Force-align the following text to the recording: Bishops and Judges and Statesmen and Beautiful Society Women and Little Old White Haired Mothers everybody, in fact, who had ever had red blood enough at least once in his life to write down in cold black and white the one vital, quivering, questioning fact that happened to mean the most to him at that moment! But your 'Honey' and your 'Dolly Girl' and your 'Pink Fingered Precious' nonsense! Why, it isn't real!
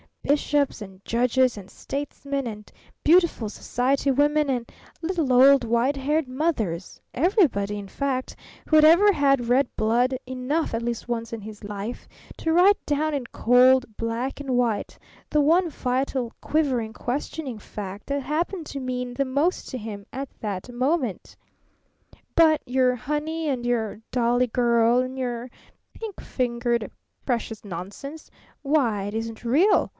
Bishops 0.23 0.81
and 0.81 1.03
Judges 1.03 1.57
and 1.57 1.69
Statesmen 1.69 2.47
and 2.47 2.71
Beautiful 3.03 3.49
Society 3.49 4.09
Women 4.11 4.49
and 4.49 4.71
Little 5.01 5.33
Old 5.33 5.63
White 5.63 5.97
Haired 5.97 6.27
Mothers 6.27 7.01
everybody, 7.13 7.77
in 7.77 7.87
fact, 7.87 8.35
who 8.65 8.77
had 8.77 8.85
ever 8.85 9.11
had 9.11 9.49
red 9.49 9.67
blood 9.75 10.15
enough 10.25 10.73
at 10.73 10.83
least 10.83 11.07
once 11.09 11.33
in 11.33 11.41
his 11.41 11.63
life 11.63 12.07
to 12.37 12.53
write 12.53 12.83
down 12.85 13.13
in 13.13 13.25
cold 13.27 13.85
black 13.97 14.39
and 14.39 14.51
white 14.51 14.97
the 15.29 15.41
one 15.41 15.69
vital, 15.69 16.31
quivering, 16.39 16.93
questioning 16.93 17.59
fact 17.59 18.07
that 18.07 18.21
happened 18.23 18.65
to 18.67 18.79
mean 18.79 19.13
the 19.13 19.25
most 19.25 19.69
to 19.69 19.77
him 19.77 20.05
at 20.13 20.29
that 20.39 20.71
moment! 20.73 21.35
But 22.35 22.61
your 22.65 22.95
'Honey' 22.95 23.49
and 23.49 23.65
your 23.65 23.97
'Dolly 24.11 24.47
Girl' 24.47 24.99
and 25.01 25.17
your 25.17 25.49
'Pink 25.93 26.21
Fingered 26.21 26.89
Precious' 27.25 27.65
nonsense! 27.65 28.31
Why, 28.61 29.03
it 29.03 29.13
isn't 29.13 29.43
real! 29.43 29.89